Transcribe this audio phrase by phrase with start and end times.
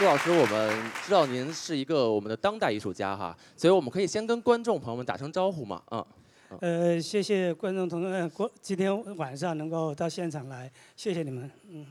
[0.00, 6.04] 陆老师，我们知道您是一个我们的当代艺术家哈，所以我们可以先跟观众朋友们打声招呼嘛，嗯。
[6.60, 11.86] 呃，谢谢观众同志们，过今天晚上能够到现场来，谢谢你们，嗯。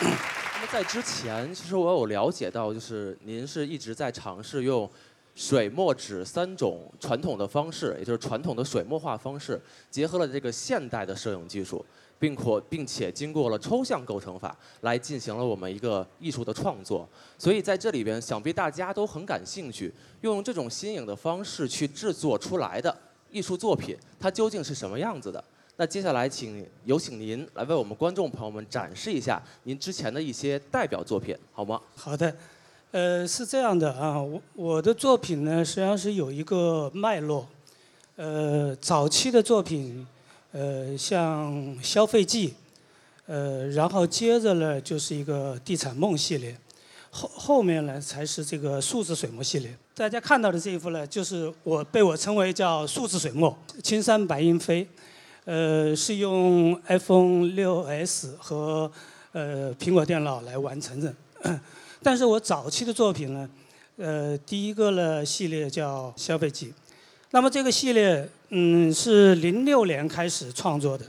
[0.00, 4.88] 那么在之前，其实我有了解到，就是您是一直在尝试用
[5.34, 9.58] 水墨纸三种传统的方式，也就是传统的水墨画方式，
[9.90, 11.84] 结合了这个现代的摄影技术，
[12.18, 17.08] 并可并且经过了抽象构成法来进行了我们一个艺术的创作。
[17.38, 19.92] 所以在这里边，想必大家都很感兴趣，
[20.22, 22.96] 用这种新颖的方式去制作出来的
[23.30, 25.42] 艺术作品，它究竟是什么样子的？
[25.80, 31.80] 那接下来，请有请您来为我们观众朋友们展示一下您之前的一些代表作品，好吗？
[31.94, 32.34] 好的，
[32.90, 37.46] 呃，是这样的啊，我我的作品呢，实际上是有一个脉络，
[38.16, 40.04] 呃，早期的作品，
[40.52, 41.52] 呃，像
[41.82, 42.48] 《消费季》，
[43.26, 46.56] 呃，然后接着呢就是一个《地产梦》系列，
[47.10, 49.76] 后后面呢才是这个数字水墨系列。
[49.94, 54.88] 大家看到的这一幅呢，就是我被我称为叫数字水墨，青山白云飞。
[55.44, 58.92] 呃，是用 iPhone 6s 和
[59.32, 61.14] 呃苹果电脑来完成的。
[62.02, 63.48] 但是我早期的作品呢，
[63.96, 66.74] 呃，第一个呢系列叫消费季，
[67.30, 71.04] 那么这个系列嗯是零六年开始创作的。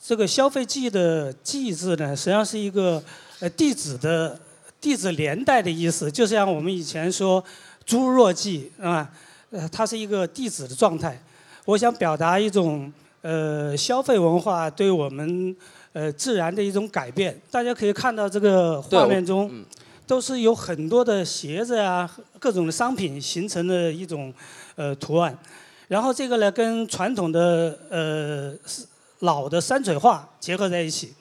[0.00, 3.02] 这个消费记的记字呢，实际上是一个
[3.40, 4.38] 呃地址的
[4.80, 7.42] 地址年代的意思，就像我们以前说
[7.86, 9.10] 侏若季啊，
[9.50, 11.20] 呃，它是一个地址的状态。
[11.64, 12.92] 我想表达一种。
[13.20, 15.54] 呃，消费文化对我们
[15.92, 19.50] 呃自然的一种改变，大家可以看到这个画面中，
[20.08, 24.32] 都是有很多的鞋子啊，各种的商品形成的一种
[24.74, 25.38] 呃图案。
[25.86, 28.54] 然后这个呢，跟传统的呃
[29.20, 31.12] 老的山水画结合在一起。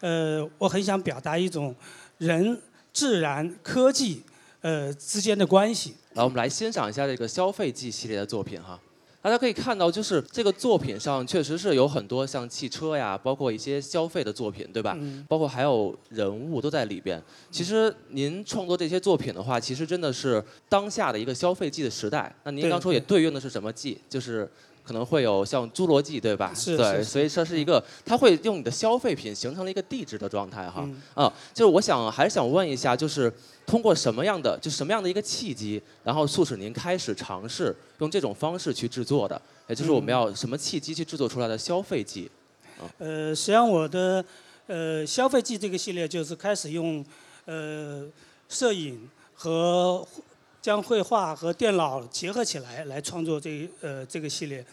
[0.00, 1.74] 呃，我很想表达一种
[2.18, 2.60] 人、
[2.92, 4.22] 自然、科技
[4.60, 5.94] 呃之间的关系。
[6.14, 8.78] 来，我们来欣赏一下这个消费季系列的作品哈。
[9.24, 14.94] 大家可以看到，就是这个作品上确实是有很多像汽车呀，包括一些消费的作品，对吧？
[15.26, 17.18] 包括还有人物都在里边。
[17.50, 22.30] 其实您创作这些作品的话，其实真的是当下的一个消费季的时代。
[22.44, 23.98] 那您刚说也对应的是什么季？
[24.10, 24.46] 就是。
[24.84, 26.52] 可能会有像侏罗纪，对吧？
[26.54, 30.86] 是对，所以这是一个，它会用你的消费品形成了一个地质的状态哈。
[31.14, 33.32] 啊，就是我想还是想问一下，就是
[33.66, 39.40] 通过什么样的，就什么样的一个契机，然后促使您开始尝试用这种方式去制作的？
[39.68, 42.30] 也就是我们要什么契机去制作出来的消费季？
[42.98, 44.22] 呃，实际上我的
[44.66, 47.02] 呃消费季这个系列就是开始用
[47.46, 48.06] 呃
[48.48, 50.06] 摄影和。
[50.64, 54.64] 将绘画和电脑结合起来来创作这呃这个系列，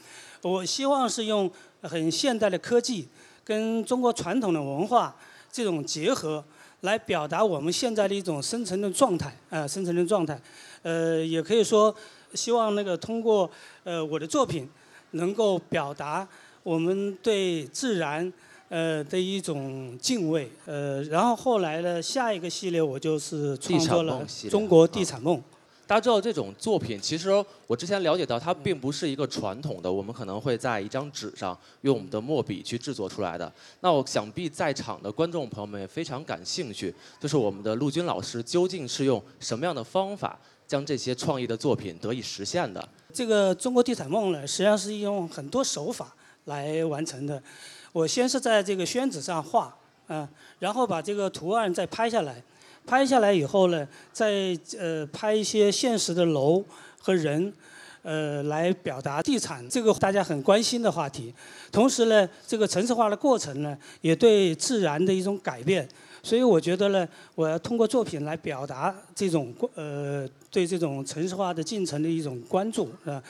[0.42, 3.06] 我希望是用很现代的科技
[3.44, 5.14] 跟中国传统的文化
[5.52, 6.42] 这种结合，
[6.80, 10.40] 来表达我们现在的一种生存的状态啊生存的状态，
[10.82, 11.94] 呃也可以说
[12.36, 13.52] 希望那个通过
[13.84, 14.70] 呃我的作品
[15.12, 16.26] 能够表达
[16.64, 18.32] 我们对自然
[18.70, 25.44] 呃的一种敬畏呃然后后来的下一个系列我就是创作了中国地产梦。
[25.92, 27.30] 大家知道这种作品，其实
[27.68, 33.52] 我之前了解到，它并不是一个传统的，我们可能会在一张纸上用我们的墨笔去制作出来的。
[33.82, 42.88] 那我想必在场的观众朋友们也非常感兴趣，就是我们的陆军老师究竟是用什么样的方法将这些创意的作品得以实现的？
[43.14, 46.16] 这个中国地产梦呢，实际上是用很多手法
[46.46, 47.44] 来完成的。
[47.92, 49.78] 我先是在这个宣纸上画，
[50.08, 50.26] 嗯，
[50.60, 52.42] 然后把这个图案再拍下来。
[52.86, 56.64] 拍下来以后呢，再呃拍一些现实的楼
[57.00, 57.54] 和人，
[58.02, 61.34] 呃来表达地产这个大家很关心的话题。
[61.72, 65.88] 同时呢，这个城市化的过程呢，也对自然的一种改变。
[66.24, 73.24] 所以我觉得呢，我要通过作品来表达这种呃对这种城市化的进程的一种关注，是吧？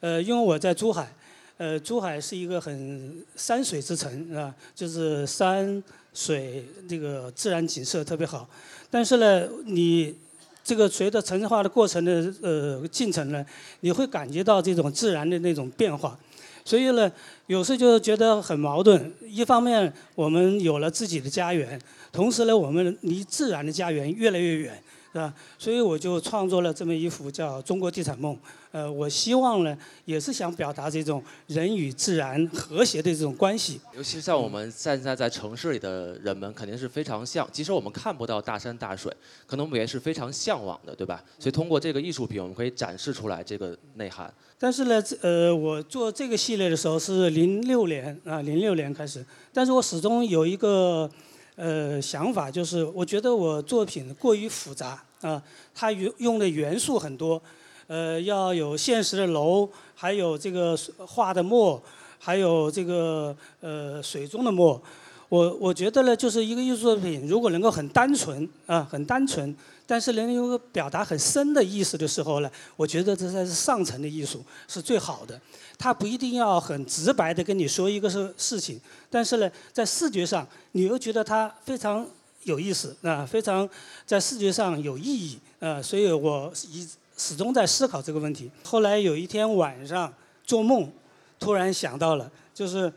[0.00, 1.08] 呃，因为我在珠海，
[1.56, 4.54] 呃，珠海是一个很山水之城，是吧？
[4.74, 5.82] 就是山
[6.14, 8.48] 水这个自然景色特别好。
[8.90, 10.14] 但是呢，你
[10.62, 13.44] 这个随着城市化的过程的呃进程呢，
[13.80, 16.18] 你会感觉到这种自然的那种变化，
[16.64, 17.12] 所以呢，
[17.48, 19.12] 有时就觉得很矛盾。
[19.20, 21.78] 一方面，我们有了自己的家园，
[22.10, 24.80] 同时呢，我们离自然的家园越来越远。
[25.12, 25.32] 是吧？
[25.60, 28.34] 所以我就创作了这么一幅叫《中国地产梦》。
[28.74, 33.80] 呃，我希望呢，也是想表达这种人与自然和谐的这种关系。
[33.96, 39.16] 尤其像我们现在在城市里的人们，肯定是非常向，即使我们看不到大山大水，
[39.46, 41.22] 可能我们也是非常向往的，对吧？
[41.38, 44.34] 所以通过这个艺术品，我们可以展示出来这个内涵。
[44.58, 51.08] 但是呢，呃，我做这个系列的时候是零六年啊，零六年开始，但是我始终有一个。
[51.56, 55.40] 呃想法，就是我觉得我作品过于复杂啊，
[55.72, 57.40] 它用用的元素很多，
[57.86, 61.82] 呃，要有现实的楼，还有这个画的墨，
[62.18, 64.80] 还有这个呃水中的墨。
[65.28, 69.54] 我我觉得呢，就是一个艺术作品，如果能够很单纯啊，很单纯，
[69.86, 75.40] 但是能有个表达很深的意思的时候呢，我觉得这才是上层的艺术，是最好的。
[75.76, 82.06] 它不一定要很直白的跟你说一个事事情，但是呢，在视觉上你又觉得它非常
[82.44, 83.68] 有意思啊，非常
[84.06, 86.86] 在视觉上有意义啊，所以我一
[87.24, 88.50] 始终在思考这个问题。
[88.64, 90.12] 后来有一天晚上
[90.44, 90.92] 做梦，
[91.38, 92.92] 突然想到了，就是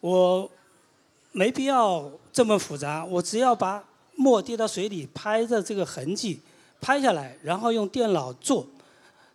[0.00, 0.50] 我。
[1.34, 3.82] 没必要这么复杂，我只要把
[4.16, 6.38] 墨滴到水里拍的这个痕迹
[6.78, 8.66] 拍下来，然后用电脑做，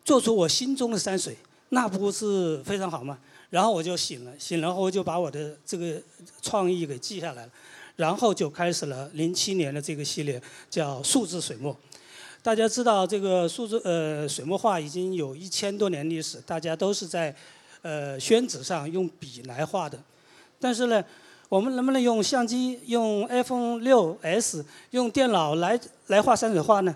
[0.06, 1.35] 做出我心中的山水，
[1.69, 3.18] 那不是非常好吗？
[3.50, 6.00] 然后我就醒了，醒了后我就把我的这个
[6.39, 7.51] 创意给记下来了，
[7.95, 10.39] 然后就开始了零七年的这个系列，
[10.69, 11.75] 叫数字水墨。
[12.48, 17.36] 大家知道这个数字呃水墨画已经有一千多年历史，大家都是在
[17.82, 20.00] 呃宣纸上用笔来画的，
[20.58, 21.04] 但是呢。
[21.50, 26.94] 我们能不能用相机、用 iPhone 六 S、用电脑来来画山水画呢？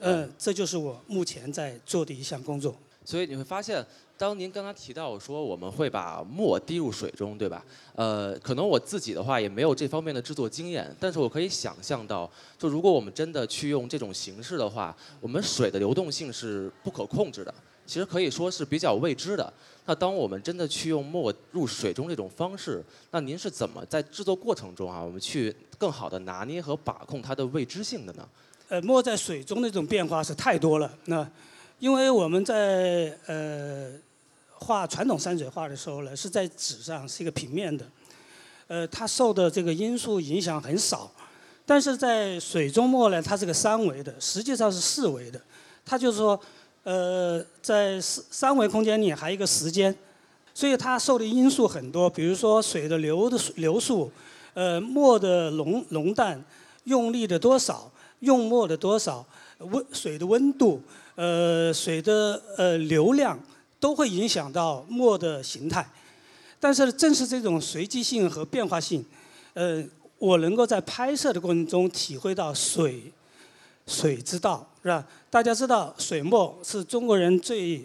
[0.00, 2.74] 呃，这就是我目前在做的一项工作。
[3.04, 3.84] 所以你会发现，
[4.16, 7.64] 当您刚刚提到说我们会把墨滴入水中，对吧？
[7.94, 17.52] 呃，可能我自己的话也没有这方面的制作经验，但是我可以想象到，就如果我们真的去用这种形式的话，我们水的流动性是不可控制的。
[17.84, 19.52] 其实可以说是比较未知的。
[19.84, 28.26] 那当我们真的去用墨入水中这种方式，那您是怎么在制作过程中啊，我们去更好的拿捏和把控它的未知性的呢？
[28.68, 30.96] 呃，墨在水中那种变化是太多了。
[31.06, 31.28] 那
[31.82, 33.90] 因为我们在呃
[34.54, 37.84] 画传统山水画的时候呢，是在纸上是一个平面的，
[38.68, 41.10] 呃，它受的这个因素影响很少。
[41.66, 45.40] 但是在水中墨呢，它是个三维的，实际上是四维的。
[45.84, 46.40] 它就是说。
[46.84, 49.96] 呃，在三三维空间里还有一个时间，
[50.52, 54.10] 所以它受的因素很多，比如说水的流的流速，
[54.52, 56.44] 呃，墨的浓浓淡，
[56.82, 57.88] 用力的多少，
[58.18, 59.24] 用墨的多少，
[59.58, 60.82] 温水的温度，
[61.14, 63.38] 呃，水的呃流量，
[63.78, 65.88] 都会影响到墨的形态。
[66.58, 69.04] 但是正是这种随机性和变化性，
[69.54, 69.84] 呃，
[70.18, 73.12] 我能够在拍摄的过程中体会到水。
[73.84, 75.04] 水之道是吧？
[75.28, 77.84] 大家知道水墨是中国人最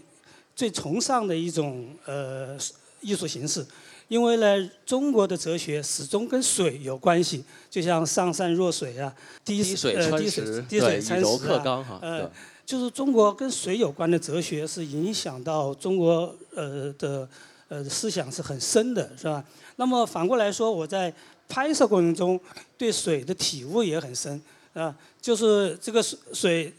[0.56, 2.56] 最崇尚的一种呃
[3.02, 3.66] 艺术形式，
[4.08, 9.12] 因为呢，中国的哲学始终跟水有关系，就像上善若水啊，
[9.44, 12.32] 滴水穿石，滴水穿石啊，呃，
[12.68, 17.26] 就是中国跟水有关的哲学是影响到中国呃的
[17.70, 19.42] 呃思想是很深的，是吧？
[19.78, 21.12] 那么反过来说，我在
[21.48, 22.38] 拍摄过程中
[22.78, 24.42] 对水的体悟也很深。
[24.74, 26.74] 啊，就是这个水水，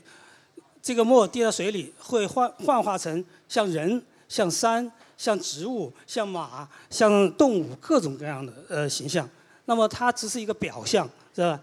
[0.82, 9.26] 这个墨滴到水里会幻幻化成像人、像山、像植物、像马、像动物各种各样的呃形象。
[9.64, 11.58] 那么它只是一个表象，是吧？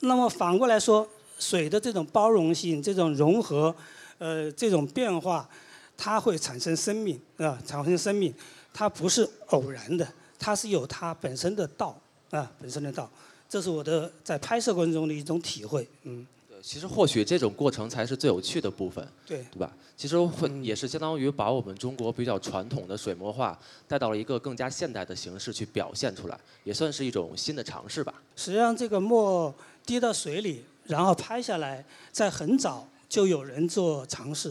[0.00, 1.06] 那么反过来说，
[1.38, 3.74] 水的这种包容性、这种融合、
[4.18, 5.48] 呃这种变化，
[5.96, 8.32] 它会产生生命，啊，产生生命，
[8.72, 10.06] 它不是偶然的，
[10.38, 11.98] 它是有它本身的道，
[12.30, 13.10] 啊，本身的道。
[13.48, 16.26] 这是我的在拍摄过程中的一种体会，嗯。
[16.48, 19.72] 对，其实或许这种过程才是最有趣的部分，对，对吧？
[19.96, 28.12] 其实会也是相当于把我们中国比较传统的水墨画带到了一个更加现代的形式去表现出来，也算是一种新的尝试吧。
[28.34, 29.54] 实际上，这个墨
[29.86, 34.50] 滴到水里，然后拍下来，在很早就有人做尝试。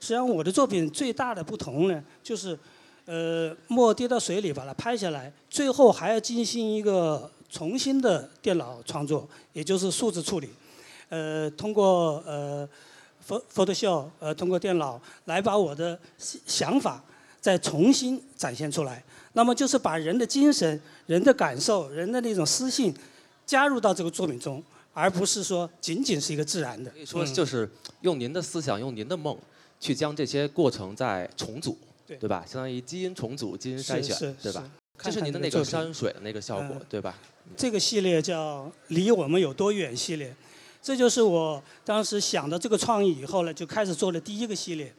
[0.00, 2.58] 实际上，我的作品最大的不同呢，就是，
[3.06, 7.30] 呃，墨滴到水里把它拍下来，最后还要进行一个。
[7.52, 10.48] 重新的电脑创作，也就是数字处理，
[11.10, 12.66] 呃，通过呃
[13.28, 17.04] ，Photoshop，呃，通过电脑来把我的想法
[17.42, 19.04] 再重新展现出来。
[19.34, 22.94] 那么就是把人的精神、人的感受、人的那种私信
[23.44, 26.90] 加入到这个作品中，而不是说仅仅是一个自然的。
[26.90, 27.68] 可以说就是
[28.02, 29.36] 用您的思想、用您的梦，
[29.80, 32.44] 去将这些过程再重组，对吧？
[32.46, 34.70] 相当于基因重组、基因筛选，对吧？
[34.98, 37.18] 这是您的那个山水的那个效果，对吧？
[37.56, 40.32] 这个系列叫“离我们有多远”系列，
[40.80, 44.92] 这就是我当时想到这个创意以后呢，就开始做了第一个系列。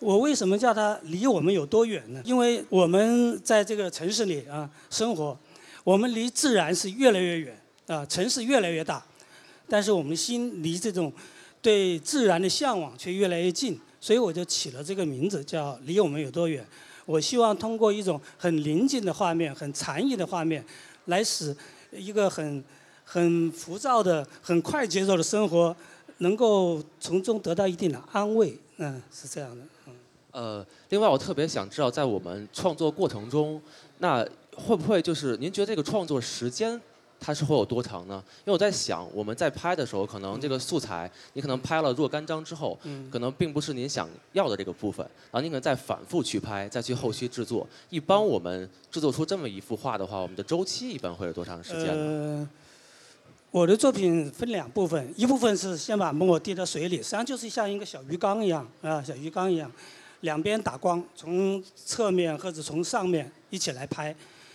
[0.00, 2.22] 我为什么叫它“离我们有多远”呢？
[2.24, 5.38] 因为我们在这个城市里啊生活，
[5.84, 9.04] 我们离自然是越来越远啊，城市越来越大，
[9.72, 11.10] 但是我们心离这种
[11.62, 16.62] 对自然的向往却越来越近，所以我就起了这个名字叫“离我们有多远”。
[17.06, 20.62] 我希望通过一种很宁静的画面、很禅意的画面，
[21.06, 21.56] 来使
[21.90, 22.62] 一个很
[23.02, 25.74] 很浮躁的、很快节奏的生活，
[26.18, 28.54] 能够从中得到一定的安慰。
[28.76, 29.64] 嗯，是这样的。
[29.86, 29.94] 嗯。
[30.32, 33.58] 呃，另外我特别想知道，在我们创作过程中，
[34.00, 34.22] 那
[34.54, 36.78] 会不会就是您觉得这个创作时间？
[37.24, 38.20] 它是会有多长呢？
[38.38, 42.76] 因为我在想，我们在拍的时候，可能这个素材你可能拍了若干张之后，
[43.12, 47.64] 可能并不是您想要的这个部分，然后您可能再反复去拍，再去后期制作。
[47.90, 52.48] 一般我们制作出这么一幅画的话，我们的周期一般会有多长时间呢？
[53.52, 59.70] 我的作品分两部分，一部分是先把墨滴到水里，实际上就是像一个小鱼缸一样啊，小鱼缸一样，
[60.22, 64.12] 两边打光，从侧面或者从上面一起来拍。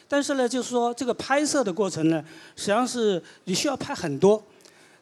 [0.10, 2.24] 但是呢，就是说这个拍摄的过程呢，
[2.56, 4.42] 实际上是你需要拍很多。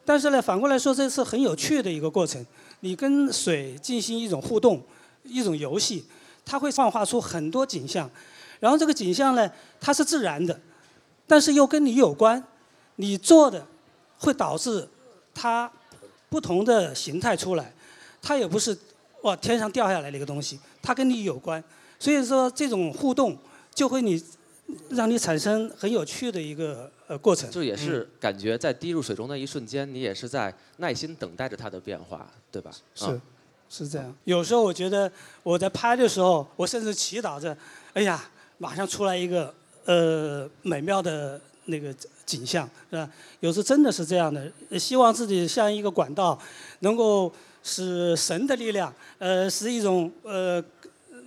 [0.04, 2.44] 但是呢，反过来说，这是很有趣的一个过程。
[2.80, 4.82] 你跟水进行一种互动，
[5.22, 6.04] 一种游戏，
[6.44, 8.10] 它会幻化出很多景象。
[8.58, 9.48] 然后这个景象呢，
[9.80, 10.58] 它是自然的，
[11.26, 12.42] 但是又跟你有关。
[12.96, 13.64] 你做的
[14.18, 14.88] 会导致
[15.32, 15.70] 它
[16.28, 17.72] 不同的形态出来。
[18.20, 18.76] 它也不是
[19.22, 21.62] 哇天上掉下来的一个东西，它跟你有关。
[21.98, 23.38] 所以说这种互动
[23.72, 24.20] 就会你。
[24.90, 32.70] 让你产生很有趣的一个呃过程，就也是感觉在滴入水中那一瞬间，你也是在耐心等待着它的变化，对吧？
[32.94, 33.20] 是，
[33.68, 34.12] 是这样。
[34.24, 35.10] 有时候我觉得
[35.44, 37.56] 我在拍的时候，我甚至祈祷着，
[37.94, 39.54] 哎呀，马上出来一个
[39.84, 41.94] 呃美妙的那个
[42.24, 43.08] 景象，是吧？
[43.38, 46.36] 有时真的是这样的，希望自己像一个管道，
[46.80, 47.32] 能够
[47.62, 50.62] 使神的力量，呃，是一种呃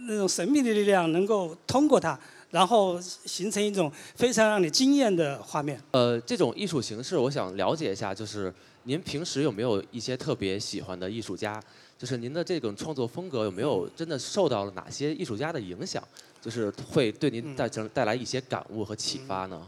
[0.08, 2.20] 那种神秘的力量能够通过它。
[2.52, 5.82] 然后形成一种非常让你惊艳的画面。
[5.92, 8.54] 呃，这种艺术形式，我想了解一下，就是
[8.84, 11.62] 您平时有没有一些特别喜欢的艺术家？
[11.98, 16.02] 就是您的这种创作风格有没有真的受到了哪些艺术家的影响？
[16.42, 19.62] 就是会对您带成带来一些感悟和启发呢？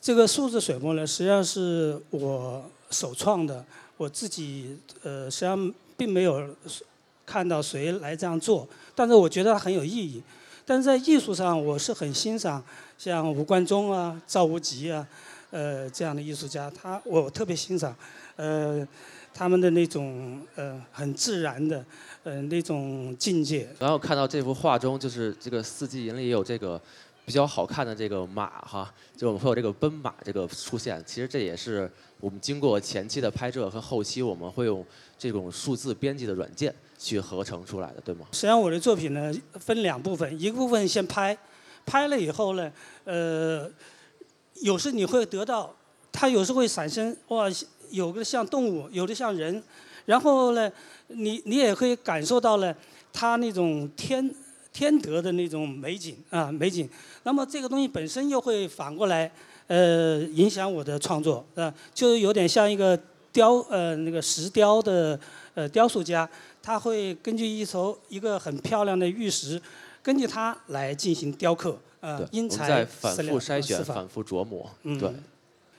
[0.00, 3.64] 这个数字水墨呢，实际上是我首创的，
[3.96, 6.48] 我自己呃实际上并没有
[7.24, 10.22] 看到谁来这样做，但是我觉得它很有意义。
[10.68, 12.62] 但是在艺术上，我是很欣赏
[12.98, 15.08] 像吴冠中啊、赵无极啊，
[15.50, 17.96] 呃这样的艺术家，他我特别欣赏，
[18.36, 18.86] 呃
[19.32, 21.82] 他们的那种呃很自然的
[22.22, 23.66] 呃那种境界。
[23.78, 26.78] 然后看到这幅画中，就是这个四季银里也有这个
[27.24, 31.02] 比较好看的这个马哈，就我们会有这个奔马这个出现。
[31.06, 34.84] 其实这也是我们经过前期的拍摄和后期，我们会用
[35.18, 36.74] 这种数字编辑的软件。
[37.00, 38.26] 去合成出来的，对吗？
[38.32, 41.38] 实际上我的作品呢分两部分，一个部分先拍，
[41.86, 42.72] 拍了以后呢，
[43.04, 43.70] 呃，
[44.62, 45.72] 有时你会得到，
[46.10, 47.46] 它有时会产生哇，
[47.90, 49.62] 有个像动物，有的像人，
[50.06, 50.68] 然后呢，
[51.06, 52.74] 你你也可以感受到了
[53.12, 54.34] 它那种天
[54.72, 56.90] 天德的那种美景啊美景。
[57.22, 59.30] 那么这个东西本身又会反过来
[59.68, 63.00] 呃影响我的创作啊，就有点像一个
[63.32, 65.18] 雕呃那个石雕的
[65.54, 66.28] 呃雕塑家。
[66.60, 69.58] 他会根据一头一个很漂亮的玉石，
[70.02, 74.68] 根据它来进行雕刻，呃，因材在反复筛选、反复琢磨。
[74.82, 75.10] 嗯对，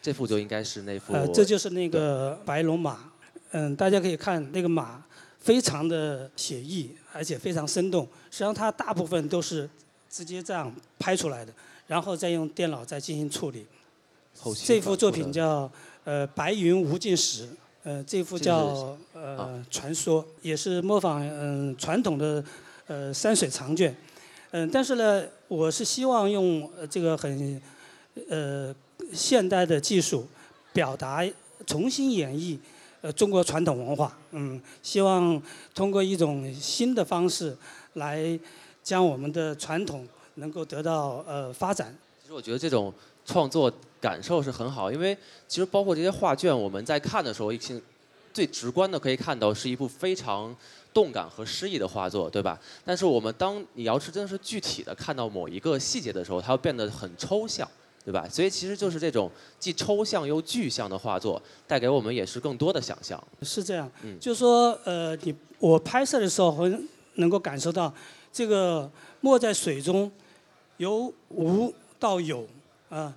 [0.01, 1.13] 这幅就应该是那幅。
[1.13, 3.11] 呃，这就是那个白龙马。
[3.51, 5.03] 嗯，大家可以看那个马，
[5.37, 8.07] 非常的写意，而且非常生动。
[8.31, 9.69] 实际上，它大部分都是
[10.09, 11.53] 直接这样拍出来的，
[11.85, 13.67] 然后再用电脑再进行处理。
[14.65, 15.69] 这幅作品叫
[16.09, 17.43] 呃《白云无尽时》。
[17.83, 22.43] 呃，这幅叫呃传说，也是模仿嗯传统的
[22.87, 23.95] 呃山水长卷，
[24.51, 27.61] 嗯，但是呢，我是希望用这个很
[28.27, 28.75] 呃
[29.13, 30.27] 现代的技术
[30.73, 31.23] 表达，
[31.65, 32.57] 重新演绎
[33.01, 35.41] 呃中国传统文化，嗯，希望
[35.75, 37.55] 通过一种新的方式
[37.93, 38.37] 来
[38.83, 41.95] 将我们的传统能够得到呃发展。
[42.21, 42.91] 其实我觉得这种。
[43.25, 43.71] 创作
[44.01, 47.79] 感受是很好，因为其实包括这些画卷，我们在看的时候，一些
[48.33, 50.55] 最直观的可以看到是一部非常
[50.93, 52.57] 动感和诗意的画作，对吧？
[52.85, 57.67] 但是我们当你要是真的是具体的看到某一个细节的时候，它会变得很抽象，
[58.05, 58.25] 对吧？
[58.29, 59.29] 所以其实就是这种
[59.59, 63.21] 既抽象又具象的画作，带给我们也是更多的想象。
[63.41, 66.73] 是这样，嗯，就是说，呃，你我拍摄的时候会
[67.15, 67.93] 能够感受到，
[68.31, 68.89] 这个
[69.19, 70.09] 墨在水中
[70.77, 72.47] 由无到有。
[72.89, 73.13] 啊，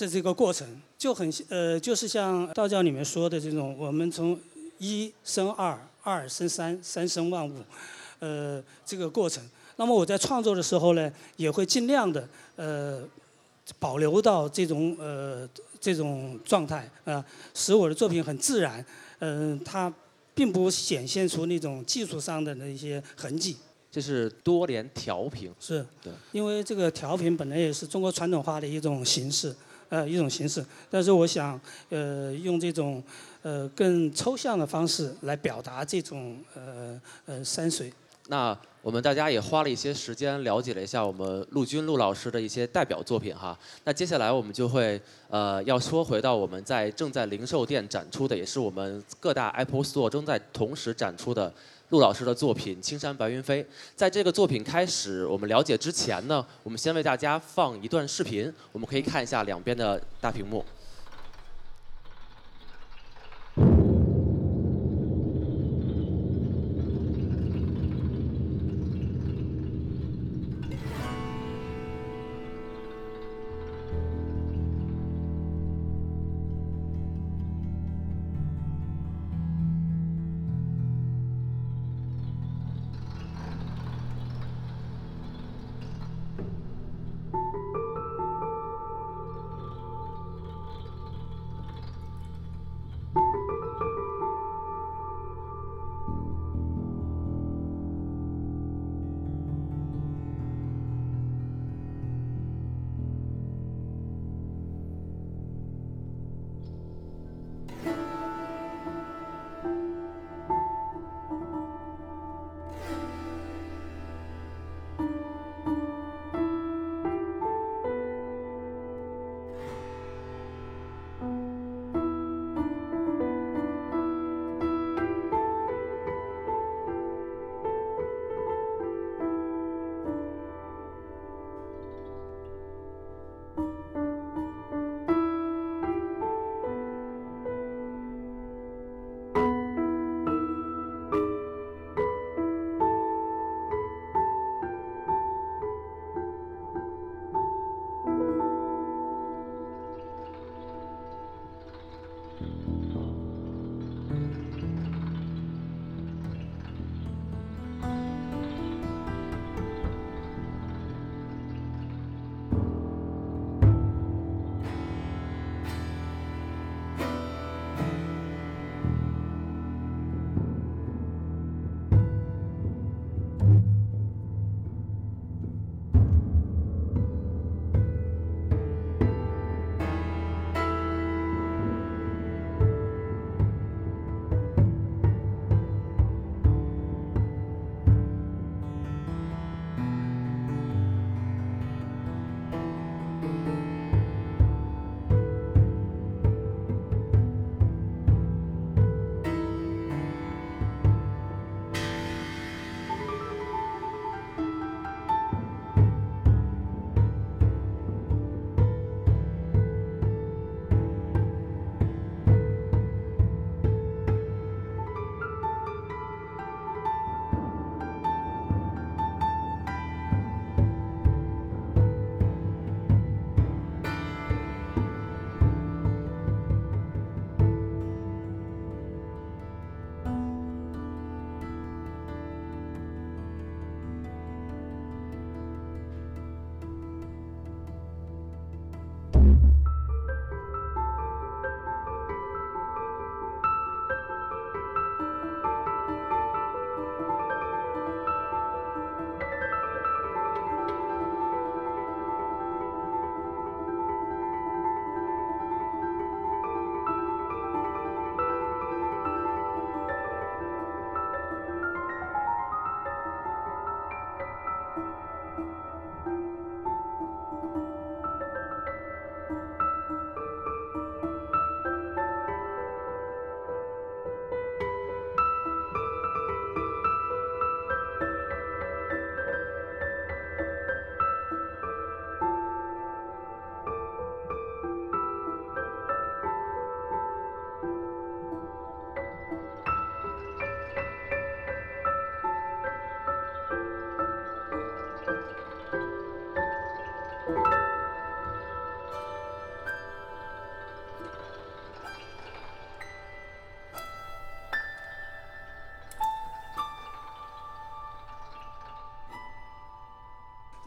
[0.00, 0.66] 的这个过程
[0.96, 4.38] 就很呃，就是像道教里面说的这种，我们从
[4.78, 7.54] 一生二，二生三，三生万物，
[8.18, 9.42] 呃，这个过程。
[9.76, 12.26] 那么我在创作的时候呢，也会尽量的
[12.56, 13.02] 呃，
[13.78, 18.84] 保留到这种呃这种状态啊，使我的作品很自然，
[19.18, 19.92] 嗯，它
[20.34, 23.56] 并不显现出那种技术上的那些痕迹。
[23.92, 29.52] 这是多联调频，是对，因为这个调频本来也是中国传统画的一种形式，
[29.90, 30.64] 呃一种形式。
[30.88, 33.02] 但是我想呃用这种
[33.42, 37.92] 呃更抽象的方式来表达这种呃呃山水。
[38.28, 43.58] 那我们大家也花了一些时间了解了一下我们陆军陆老师的一些代表作品哈。
[43.84, 51.52] 那接下来我们就会呃要说回到我们在正在零售店展出的，也是我们各大 Apple Store 正在同时展出的
[51.90, 53.62] 陆老师的作品《青山白云飞》。
[53.94, 60.64] 在这个作品开始我们了解之前呢，我们先为大家放一段视频，我们可以看一下两边的大屏幕。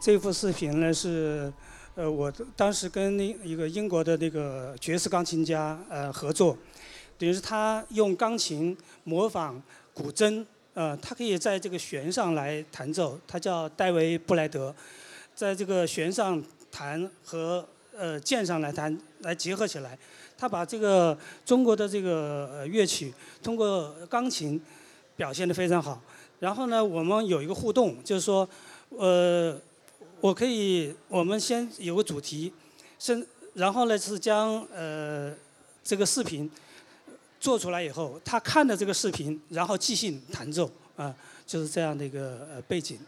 [0.04, 1.50] 这幅视频呢是，
[1.94, 6.54] 呃，我当时跟一个英国的那个爵士钢琴家呃合作，
[7.16, 9.62] 等于是他用钢琴模仿
[9.94, 14.74] 古筝，呃，他可以在这个弦上来弹奏，他叫戴维布莱德，
[15.34, 19.98] 在这个弦上弹和呃键上来弹来结合起来，
[20.36, 23.10] 他把这个中国的这个呃乐曲
[23.42, 24.60] 通过钢琴
[25.16, 25.98] 表现得非常好。
[26.40, 28.46] 然后呢，我们有一个互动，就是说，
[28.90, 29.58] 呃，
[30.24, 32.50] 我可以我们先有个主题，
[32.98, 35.30] 先然后呢是将呃
[35.82, 36.50] 这个视频
[37.38, 41.14] 做出来以后，他看的这个视频，然后即兴弹奏啊，
[41.46, 42.98] 就是这样的一个呃背景。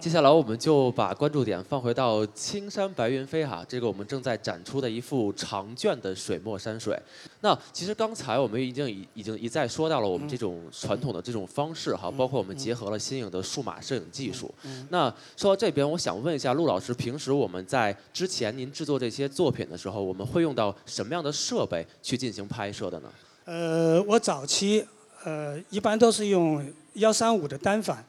[0.00, 7.00] 接下来我们就把关注点放回到青山白云飞哈，这个我们正在展出的一幅长卷的水墨山水。
[7.40, 14.52] 那其实刚才我们已经已已经一再说到了我们这种传统的这种方式哈，包括我们结合了新颖的数码摄影技术。
[14.90, 23.08] 那说到这边，我想问一下陆老师，平时我们在之前您制作这些作品的时候，我们会用到什么样的设备去进行拍摄的呢？
[23.46, 24.84] 呃，我早期
[25.24, 26.62] 呃一般都是用
[26.94, 28.04] 幺三五的单反。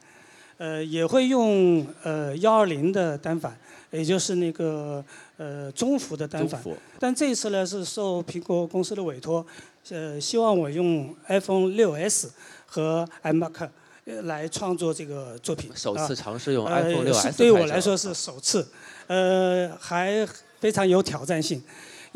[0.58, 3.58] 呃，也会用呃幺二零的单反，
[3.90, 5.04] 也就是那个
[5.36, 6.62] 呃中幅的单反。
[6.98, 9.44] 但这一次呢是受苹果公司的委托，
[9.90, 12.28] 呃，希望我用 iPhone 6s
[12.66, 13.68] 和 iMac
[14.22, 15.70] 来创作这个作品。
[15.74, 18.66] 首次尝试用 iPhone 6s 对我来说是首次，
[19.08, 20.26] 呃，还
[20.58, 21.62] 非常有挑战性，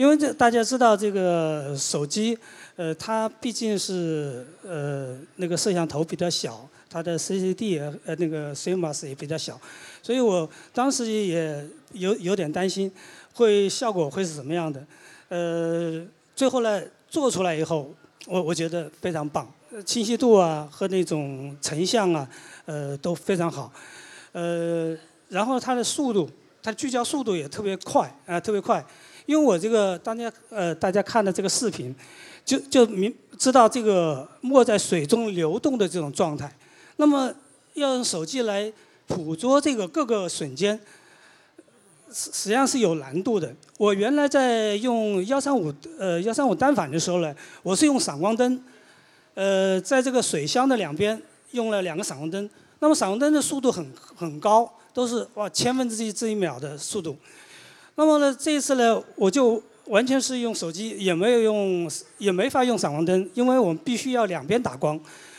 [0.00, 2.38] 因为这大家知道这个手机，
[2.74, 6.66] 呃，它毕竟是呃那个摄像头比较小。
[6.88, 9.60] 它的 CCD 呃那个 CMOS 也比较小，
[10.02, 12.90] 所以我当时也有有点担心，
[13.34, 14.82] 会效果会是什么样的？
[15.28, 16.02] 呃，
[16.34, 17.94] 最后呢做出来以后，
[18.26, 19.46] 我我觉得非常棒，
[19.84, 22.26] 清晰度啊和那种成像啊，
[22.64, 23.70] 呃都非常好，
[24.32, 24.96] 呃，
[25.28, 26.28] 然后它的速度，
[26.62, 28.84] 它聚焦速度也特别快啊特别快，
[29.30, 31.94] 因为我这个大家呃大家看的这个视频，
[32.44, 36.52] 就就明知道这个墨在水中流动的这种状态。
[36.96, 37.32] 那么
[37.74, 38.72] 要用手机来
[39.06, 40.76] 捕捉这个各个瞬间，
[42.12, 43.54] 实实际上是有难度的。
[43.78, 48.60] 我原来在用幺三五呃幺三五单反的时候呢，我是用闪光灯，
[49.34, 52.50] 呃，在这个水箱的两边用了两个闪光灯。
[52.80, 57.16] 那么闪光灯的速度很很高，都是哇千分之一这一秒的速度。
[58.00, 64.98] 那么呢，这一次呢，我就完全是用手机，也没有用，也没法用闪光灯，因为我们必须要两边打光。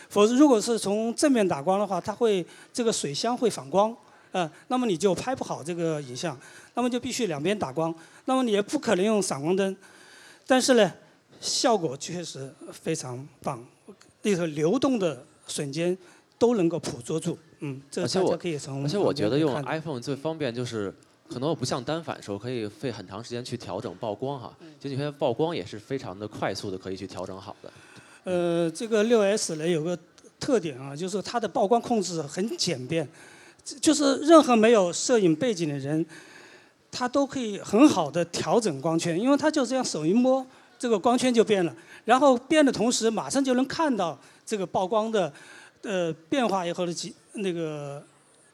[0.09, 3.91] 否则，如果是从正面打光的话，它会这个水箱会反光，
[4.31, 6.39] 啊，那么你就拍不好这个影像。
[6.75, 7.91] 那么就必须两边打光，
[8.25, 9.75] 那么你也不可能用闪光灯。
[10.45, 10.93] 但是呢，
[11.39, 13.65] 效果确实非常棒，
[14.21, 15.97] 那个流动的瞬间
[16.37, 17.35] 都能够捕捉住。
[17.61, 18.83] 嗯，这大家可以从。
[18.83, 20.93] 而且我觉得用 iPhone 最方便就是，
[21.31, 27.71] 可能我不像单反时候可以费很长时间去调整曝光哈，就你看曝光也是非常的快速的可以去调整好的。
[28.25, 29.97] 呃，这个六 S 呢有个
[30.39, 33.07] 特点啊，就是它的曝光控制很简便，
[33.79, 36.05] 就是任何没有摄影背景的人，
[36.91, 40.45] 他都可以很好的调整光圈，因为他就这样手一摸，
[40.77, 45.31] 这个光圈就变了，然后变的同时马上就能看到这个曝光的
[45.83, 48.03] 呃变化以后的几那个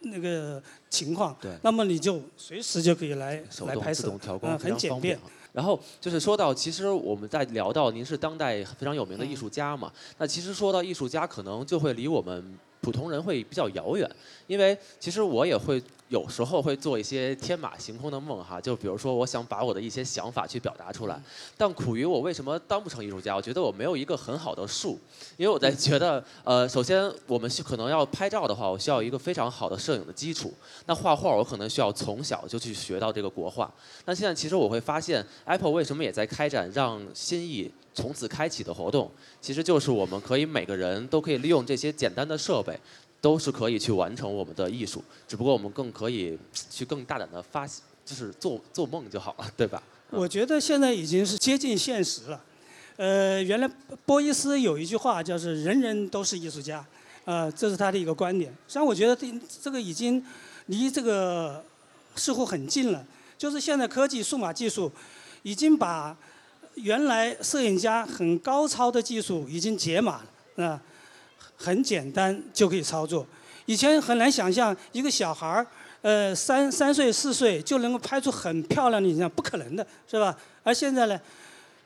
[0.09, 5.17] 那个情况，那么你就随时就可以来来拍摄，嗯，很简便。
[5.53, 14.09] 然后就是说到，其实我们在聊到您是当代非常有名的艺术家嘛，那其实说到艺术家，可能就会离我们普通人会比较遥远，
[14.45, 15.81] 因为其实我也会。
[16.09, 21.21] 有时候会做一些天马行空的梦哈，就比如说我想把我的一些想法去表达出来，
[21.57, 23.35] 但苦于我为什么当不成艺术家？
[23.35, 24.97] 我觉得我没有一个很好的术，
[25.35, 30.53] 因为我在觉得，呃，首先我们可能要拍照的话，我需要一个非常好的摄影的基础。
[30.85, 33.69] 那画画我可能需要从小就去学到这个国画。
[34.05, 39.11] 那现在其实我会发现，Apple 为什么也在开展让心意从此开启的活动？
[39.41, 42.79] 其实就是我们可以每个人都可以利用这些简单的设备。
[43.27, 46.39] 都是可以去完成我们的艺术，只不过我们更可以
[46.71, 47.67] 去更大胆的发，
[48.05, 49.83] 就是做做梦就好了， 对吧？
[50.11, 52.41] 我觉得现在已经是接近现实了。
[52.95, 53.69] 呃，原来
[54.05, 56.85] 波伊斯有一句话叫是“人人都是艺术家”，
[57.25, 58.49] 呃，这是他的一个观点。
[58.65, 59.27] 实际上，我觉得这
[59.61, 60.23] 这个已经
[60.67, 61.61] 离这个
[62.15, 63.05] 似乎很近了。
[63.37, 64.89] 就是现在科技、数码技术
[65.43, 66.15] 已经把
[66.75, 70.21] 原来摄影家很高超的技术已经解码
[70.55, 70.81] 了，啊。
[71.57, 73.25] 很简单就可以操作，
[73.65, 75.65] 以前很难想象一个小孩儿，
[76.03, 80.37] 呃，三三岁四岁就能够拍出很漂亮的影像，不可能的是吧？
[80.63, 81.19] 而现在呢，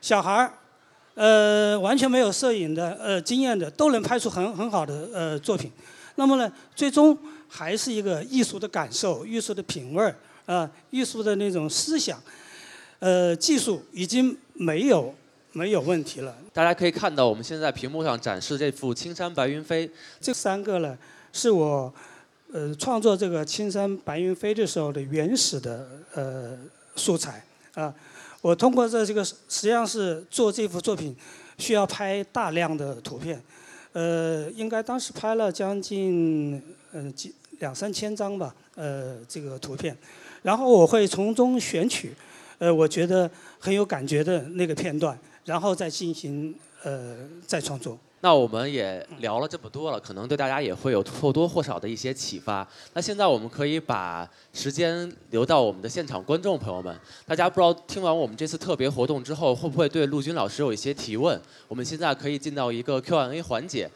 [0.02, 0.52] 小孩儿，
[1.14, 5.72] 呃，完全没有摄影的呃经验的，都能拍出很很好的呃作品。
[6.16, 7.16] 那么呢，最终
[7.48, 12.22] 还是一个艺术的感受、艺术的品味儿啊，艺术的那种思想，
[12.98, 15.14] 呃，技术已经没有。
[15.52, 16.36] 没有问题了。
[16.52, 19.86] 大家可以看到，我们现在屏幕上展示这幅《青山白云飞》。
[20.20, 20.96] 这三个呢，
[21.32, 21.92] 是我
[22.52, 26.58] 呃创作这个《青山白云飞》的时候的原始的呃
[26.96, 27.94] 素材啊。
[28.40, 31.14] 我通过这这个实际上是做这幅作品，
[31.58, 33.40] 需要拍大量的图片，
[33.92, 36.60] 呃，应该当时拍了将近
[36.92, 39.96] 呃几两三千张吧，呃，这个图片，
[40.42, 42.12] 然后我会从中选取，
[42.58, 47.98] 呃，我觉得很有感觉的那个片段，然后再进行呃再创作。
[48.24, 52.64] 那我们也聊了这么多了，可能对大家也会有或多或少的一些启发。
[52.94, 61.40] 那现在我们可以把时间留到我们的现场观众朋友们，大家不知道听完我们这次特别活动之后，会不会对陆军老师有一些提问？
[61.66, 63.90] 我们现在可以进到一个 Q&A 环节。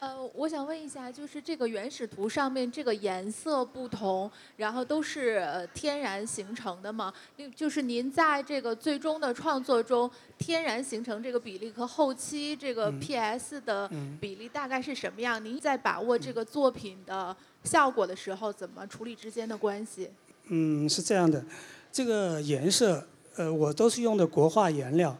[0.00, 7.12] 呃，我想问一下，就是这个原始图上面这个颜色不同，然后都是呃天然形成的吗？
[7.54, 15.44] 就是您在这个最终的创作中，天然形成这个比例和后期这个 PS 的比例大概是什么样？
[15.44, 20.08] 您在把握这个作品的效果的时候，怎么处理之间的关系？
[20.46, 21.44] 嗯，是这样的，
[21.92, 25.14] 这个颜色，呃，我都是用的国画颜料，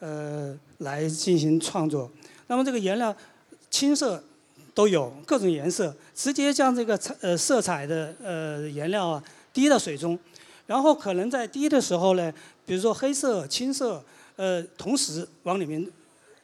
[0.00, 2.10] 呃，来进行创作。
[2.48, 3.16] 那么这个颜料。
[3.70, 4.22] 青色
[4.72, 10.18] 都有各种颜色，直接将这个彩呃色彩的呃颜料啊滴到水中，
[10.66, 12.32] 然后可能在滴的时候呢，
[12.64, 14.02] 比如说黑色、青色，
[14.36, 15.86] 呃同时往里面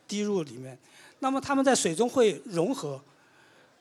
[0.08, 0.76] 滴入里面，
[1.20, 3.00] 那么它们在水中会融合，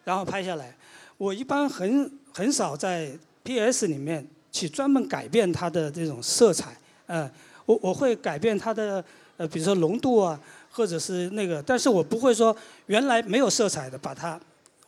[0.04, 0.76] 然后拍下来。
[1.18, 3.12] 我一般很很少在
[3.44, 7.30] PS 里面去专门改变它的这种色彩，呃，
[7.66, 9.04] 我我会改变它的
[9.38, 10.40] 呃比如说浓度啊。
[10.72, 12.56] 或者是那个，但是我不会说
[12.86, 14.40] 原来没有色彩的把它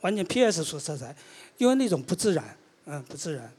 [0.02, 1.16] 完全 PS 出色彩，
[1.58, 3.52] 因为那种不自然，嗯，不自然。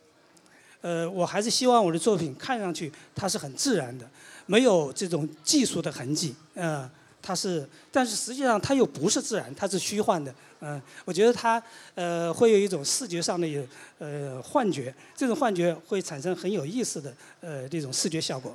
[0.81, 4.07] 呃，我还是希望我的作品看上去它是很自然的，
[4.45, 6.89] 没有这种技术的痕迹，嗯，
[7.23, 11.63] 它是，但是实际上它又不是自然，它是虚幻的，嗯，我觉得它
[11.95, 13.49] 呃会有一种视觉上的
[13.99, 18.55] 呃幻觉，这种幻觉会产生很有意思的呃这种视觉效果。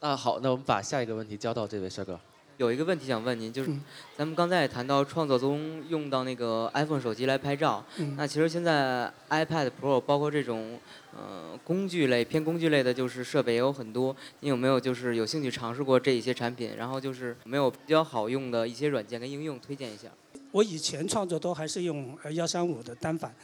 [0.00, 2.18] 啊，好，那我们把下一个问题交到这位帅哥。
[2.60, 3.70] 有一个问题想问您，就是
[4.14, 7.82] 咱们刚才也谈到创作中用到那个 iPhone 手机来拍照，
[8.18, 10.78] 那其实现在 iPad Pro 包括这种
[11.16, 14.14] 呃工具类偏工具类的，就是设备也有很多。
[14.40, 16.76] 你有没有就是有兴趣尝试过这一些产品？
[16.76, 20.08] 然后就是没有比较好用的一些软件跟应用推荐一下？
[20.50, 23.34] 我以前创作都还是用幺三五的单反，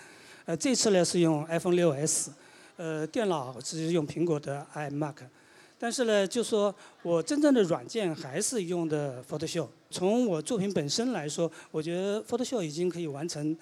[0.45, 2.29] 呃，这次呢是用 iPhone 6s，
[2.77, 5.15] 呃，电脑是用苹果的 iMac。
[5.79, 9.69] 但是呢，就说我真正的软件还是用的 Photoshop。
[9.91, 13.57] 从我作品本身来说，我觉得 Photoshop 已经可以完成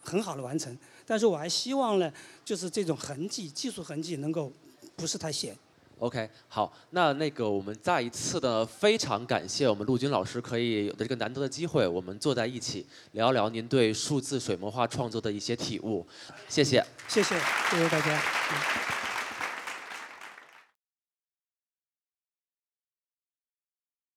[0.00, 0.76] 很好的完成。
[1.04, 2.12] 但是我还希望呢，
[2.44, 4.52] 就是这种痕迹、技术痕迹能够
[4.94, 5.56] 不是太显。
[5.98, 16.06] OK，好，那那个我们再一次的非常感谢我们陆军老师可以有的这个难得的机会，我们坐在一起聊聊您对数字水墨画创作的一些体悟。
[16.48, 17.36] 谢谢，谢谢，
[17.70, 18.99] 谢谢大家。